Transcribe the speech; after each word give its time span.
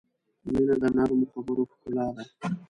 •مینه 0.51 0.75
د 0.81 0.83
نرمو 0.95 1.25
خبرو 1.33 1.63
ښکلا 1.71 2.05
ده. 2.15 2.23